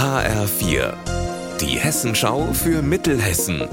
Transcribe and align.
HR4, 0.00 0.94
die 1.60 1.78
Hessenschau 1.78 2.54
für 2.54 2.80
Mittelhessen. 2.80 3.68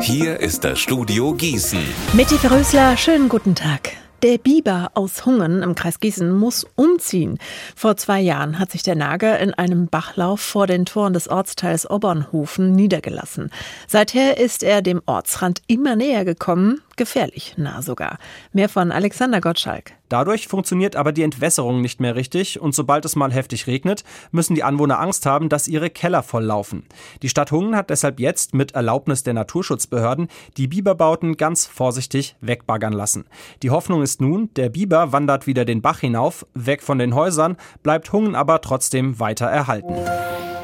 Hier 0.00 0.38
ist 0.38 0.62
das 0.62 0.78
Studio 0.78 1.34
Gießen. 1.34 1.80
Mitty 2.12 2.36
Verrösler, 2.38 2.96
schönen 2.96 3.28
guten 3.28 3.56
Tag. 3.56 3.90
Der 4.22 4.38
Biber 4.38 4.92
aus 4.94 5.26
Hungen 5.26 5.64
im 5.64 5.74
Kreis 5.74 5.98
Gießen 5.98 6.30
muss 6.30 6.64
umziehen. 6.76 7.38
Vor 7.74 7.96
zwei 7.96 8.20
Jahren 8.20 8.60
hat 8.60 8.70
sich 8.70 8.84
der 8.84 8.94
Nager 8.94 9.40
in 9.40 9.52
einem 9.52 9.88
Bachlauf 9.88 10.40
vor 10.40 10.68
den 10.68 10.84
Toren 10.84 11.14
des 11.14 11.26
Ortsteils 11.26 11.90
Obernhofen 11.90 12.70
niedergelassen. 12.70 13.50
Seither 13.88 14.38
ist 14.38 14.62
er 14.62 14.82
dem 14.82 15.02
Ortsrand 15.06 15.62
immer 15.66 15.96
näher 15.96 16.24
gekommen, 16.24 16.80
gefährlich 17.00 17.54
nah 17.56 17.80
sogar. 17.80 18.18
Mehr 18.52 18.68
von 18.68 18.92
Alexander 18.92 19.40
Gottschalk. 19.40 19.92
Dadurch 20.10 20.48
funktioniert 20.48 20.96
aber 20.96 21.12
die 21.12 21.22
Entwässerung 21.22 21.80
nicht 21.80 21.98
mehr 21.98 22.14
richtig 22.14 22.60
und 22.60 22.74
sobald 22.74 23.06
es 23.06 23.16
mal 23.16 23.32
heftig 23.32 23.66
regnet, 23.66 24.04
müssen 24.32 24.54
die 24.54 24.62
Anwohner 24.62 25.00
Angst 25.00 25.24
haben, 25.24 25.48
dass 25.48 25.66
ihre 25.66 25.88
Keller 25.88 26.22
volllaufen. 26.22 26.84
Die 27.22 27.30
Stadt 27.30 27.52
Hungen 27.52 27.74
hat 27.74 27.88
deshalb 27.88 28.20
jetzt 28.20 28.52
mit 28.52 28.72
Erlaubnis 28.72 29.22
der 29.22 29.32
Naturschutzbehörden 29.32 30.28
die 30.58 30.66
Biberbauten 30.66 31.38
ganz 31.38 31.64
vorsichtig 31.64 32.36
wegbaggern 32.42 32.92
lassen. 32.92 33.24
Die 33.62 33.70
Hoffnung 33.70 34.02
ist 34.02 34.20
nun, 34.20 34.52
der 34.56 34.68
Biber 34.68 35.12
wandert 35.12 35.46
wieder 35.46 35.64
den 35.64 35.80
Bach 35.80 36.00
hinauf, 36.00 36.44
weg 36.52 36.82
von 36.82 36.98
den 36.98 37.14
Häusern, 37.14 37.56
bleibt 37.82 38.12
Hungen 38.12 38.34
aber 38.34 38.60
trotzdem 38.60 39.20
weiter 39.20 39.46
erhalten. 39.46 39.94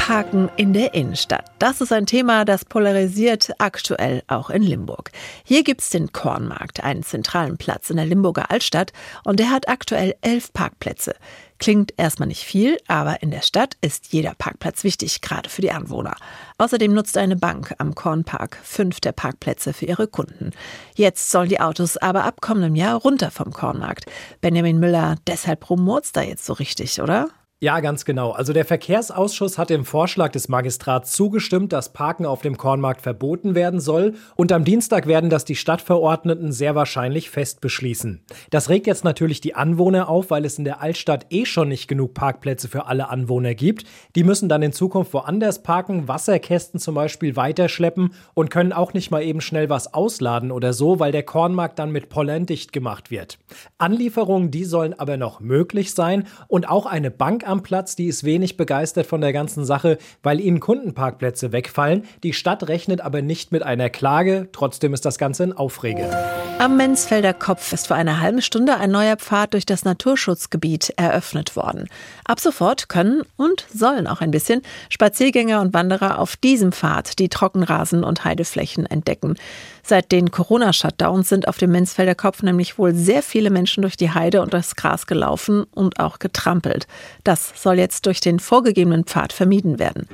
Parken 0.07 0.49
in 0.57 0.73
der 0.73 0.95
Innenstadt. 0.95 1.51
Das 1.59 1.81
ist 1.81 1.93
ein 1.93 2.07
Thema, 2.07 2.45
das 2.45 2.65
polarisiert 2.65 3.51
aktuell 3.59 4.23
auch 4.29 4.51
in 4.51 4.63
Limburg. 4.63 5.11
Hier 5.43 5.65
gibt 5.65 5.81
es 5.81 5.91
den 5.91 6.13
Kornmarkt, 6.13 6.85
einen 6.85 7.03
zentralen 7.03 7.57
Platz 7.57 7.91
in 7.91 7.97
der 7.97 8.07
Limburger 8.07 8.53
Altstadt 8.53 8.93
und 9.25 9.41
der 9.41 9.51
hat 9.51 9.69
aktuell 9.69 10.15
elf 10.21 10.53
Parkplätze. 10.53 11.17
Klingt 11.59 11.93
erstmal 11.97 12.29
nicht 12.29 12.45
viel, 12.45 12.79
aber 12.87 13.21
in 13.21 13.33
der 13.33 13.41
Stadt 13.41 13.77
ist 13.81 14.13
jeder 14.13 14.35
Parkplatz 14.39 14.85
wichtig, 14.85 15.23
gerade 15.23 15.51
für 15.51 15.63
die 15.63 15.73
Anwohner. 15.73 16.15
Außerdem 16.57 16.95
nutzt 16.95 17.19
eine 17.19 17.35
Bank 17.35 17.75
am 17.79 17.97
Kornpark 17.97 18.61
fünf 18.63 19.01
der 19.01 19.11
Parkplätze 19.11 19.73
für 19.73 19.87
ihre 19.87 20.07
Kunden. 20.07 20.53
Jetzt 20.95 21.33
sollen 21.33 21.49
die 21.49 21.59
Autos 21.59 21.97
aber 21.97 22.23
ab 22.23 22.41
kommendem 22.41 22.77
Jahr 22.77 22.95
runter 22.95 23.33
vom 23.33 23.53
Kornmarkt. 23.53 24.05
Benjamin 24.41 24.79
Müller, 24.79 25.17
deshalb 25.27 25.69
rumort's 25.69 26.13
da 26.13 26.23
jetzt 26.23 26.47
so 26.47 26.53
richtig, 26.53 27.03
oder? 27.03 27.29
Ja, 27.59 27.81
ganz 27.81 28.05
genau. 28.05 28.33
Also 28.33 28.53
der 28.53 28.67
Verkehrsausschuss 28.67 29.57
hat 29.57 29.71
dem 29.71 29.87
Vorschlag 29.87 30.31
des 30.31 30.51
Magistrats 30.51 31.13
zugestimmt, 31.13 31.73
dass 31.73 31.95
Parken 31.95 32.27
auf 32.27 32.43
dem 32.43 32.59
Kornmarkt 32.59 33.01
verboten 33.01 33.55
werden 33.55 33.81
soll. 33.81 34.13
Und 34.35 34.53
am 34.53 34.63
Dienstag 34.63 35.07
werden 35.07 35.31
das 35.31 35.47
die 35.47 35.57
Stadtverordneten 35.57 36.53
sehr 36.53 36.75
wahrscheinlich 36.75 37.31
fest 37.31 37.63
beschließen. 37.63 38.23
Das 38.51 38.69
regt 38.69 38.87
jetzt 38.87 39.05
natürlich 39.05 39.41
die 39.41 39.55
Anwohner 39.55 40.11
auf, 40.11 40.29
weil 40.29 40.45
es 40.45 40.59
in 40.59 40.67
der 40.67 40.83
Altstadt 40.83 41.29
eh 41.31 41.47
schon 41.47 41.69
nicht 41.69 41.89
genug 41.89 42.13
Parkplätze 42.13 42.69
für 42.69 42.89
alle 42.89 43.09
Anwohner 43.09 43.55
gibt. 43.55 43.85
Die 44.17 44.25
müssen 44.25 44.51
dann 44.51 44.61
in 44.61 44.75
Zukunft 44.75 45.15
woanders 45.15 45.63
parken, 45.63 46.09
Wasserkästen 46.09 46.79
zum 46.79 46.95
Beispiel 46.95 47.37
weiterschleppen 47.37 48.13
und 48.35 48.51
können 48.51 48.75
auch 48.75 48.93
nicht 48.93 49.11
mal 49.11 49.23
eben 49.23 49.41
schnell 49.41 49.71
was 49.71 49.95
ausladen 49.95 50.53
oder 50.53 50.75
so, 50.75 51.01
weil 51.01 51.11
der 51.11 51.23
Kornmarkt 51.23 51.79
dann 51.79 51.91
mit 51.91 52.11
Pollern 52.11 52.45
dicht 52.45 52.75
gemacht 52.75 53.11
wird. 53.11 53.39
Anlieferungen, 53.79 54.51
die 54.51 54.65
sollen 54.65 54.93
aber 54.93 55.17
noch 55.17 55.41
möglich 55.41 55.95
sein 55.95 56.27
und 56.49 56.69
auch 56.69 56.85
eine 56.85 57.11
Bank 57.11 57.46
am 57.47 57.63
Platz, 57.63 57.97
die 57.97 58.07
ist 58.07 58.25
wenig 58.25 58.57
begeistert 58.57 59.07
von 59.07 59.21
der 59.21 59.33
ganzen 59.33 59.65
Sache, 59.65 59.99
weil 60.23 60.41
ihnen 60.41 60.61
Kundenparkplätze 60.61 61.53
wegfallen. 61.53 62.05
Die 62.23 62.33
Stadt 62.33 62.69
rechnet 62.69 63.01
aber 63.01 63.23
nicht 63.23 63.53
mit 63.53 63.63
einer 63.63 63.91
Klage. 63.91 64.49
Trotzdem 64.53 64.95
ist 64.95 65.05
das 65.05 65.19
Ganze 65.19 65.45
ein 65.45 65.53
Aufreger. 65.53 66.11
Am 66.59 66.79
Menzfelder 66.79 67.35
Kopf 67.35 67.75
ist 67.75 67.87
vor 67.87 67.97
einer 67.97 68.21
halben 68.21 68.41
Stunde 68.41 68.77
ein 68.79 68.91
neuer 68.91 69.17
Pfad 69.17 69.53
durch 69.53 69.67
das 69.67 69.85
Naturschutzgebiet 69.85 70.95
eröffnet 70.97 71.55
worden. 71.55 71.87
Ab 72.25 72.41
sofort 72.41 72.89
können 72.89 73.23
und 73.37 73.67
sollen 73.73 74.07
auch 74.07 74.23
ein 74.23 74.31
bisschen 74.31 74.63
Spaziergänger 74.89 75.61
und 75.61 75.75
Wanderer 75.75 76.19
auf 76.19 76.37
diesem 76.37 76.73
Pfad 76.73 77.19
die 77.19 77.29
Trockenrasen 77.29 78.05
und 78.05 78.25
Heideflächen 78.25 78.87
entdecken. 78.87 79.37
Seit 79.83 80.11
den 80.11 80.31
Corona-Shutdowns 80.31 81.29
sind 81.29 81.47
auf 81.47 81.59
dem 81.59 81.71
Menzfelder 81.71 82.15
Kopf 82.15 82.43
nämlich 82.43 82.79
wohl 82.79 82.95
sehr 82.95 83.23
viele 83.23 83.51
Menschen 83.51 83.83
durch 83.83 83.97
die 83.97 84.11
Heide 84.11 84.41
und 84.41 84.55
das 84.55 84.77
Gras 84.77 85.07
gelaufen 85.07 85.65
und 85.75 86.01
auch 86.01 86.19
getrampelt. 86.19 86.89
Das 87.37 87.53
soll 87.63 87.79
jetzt 87.79 88.07
durch 88.07 88.21
den 88.21 88.39
vorgegebenen 88.39 89.05
Pfad 89.05 89.31
vermieden 89.31 89.79
werden. 89.79 90.09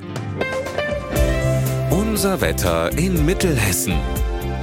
Unser 1.91 2.41
Wetter 2.41 2.91
in 2.99 3.25
Mittelhessen. 3.25 3.94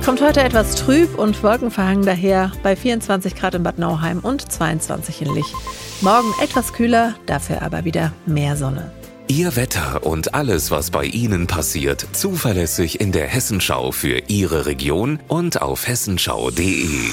Kommt 0.03 0.21
heute 0.21 0.41
etwas 0.41 0.75
trüb 0.75 1.17
und 1.17 1.41
wolkenverhangen 1.41 2.05
daher 2.05 2.51
bei 2.61 2.75
24 2.75 3.35
Grad 3.35 3.55
in 3.55 3.63
Bad 3.63 3.79
Nauheim 3.79 4.19
und 4.19 4.51
22 4.51 5.21
in 5.21 5.33
Lich. 5.35 5.45
Morgen 6.01 6.27
etwas 6.41 6.73
kühler, 6.73 7.15
dafür 7.27 7.61
aber 7.61 7.85
wieder 7.85 8.11
mehr 8.25 8.57
Sonne. 8.57 8.91
Ihr 9.29 9.55
Wetter 9.55 10.05
und 10.05 10.33
alles, 10.33 10.69
was 10.69 10.91
bei 10.91 11.05
Ihnen 11.05 11.47
passiert, 11.47 12.05
zuverlässig 12.11 12.99
in 12.99 13.13
der 13.13 13.27
Hessenschau 13.27 13.93
für 13.93 14.23
Ihre 14.27 14.65
Region 14.65 15.19
und 15.29 15.61
auf 15.61 15.87
hessenschau.de. 15.87 17.11